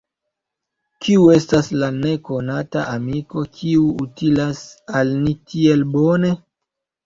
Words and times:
Kiu 1.05 1.27
estas 1.33 1.69
la 1.83 1.89
nekonata 1.97 2.87
amiko, 2.95 3.45
kiu 3.61 3.87
utilas 4.09 4.65
al 5.05 5.15
ni 5.23 5.39
tiel 5.53 5.89
bone? 5.97 6.37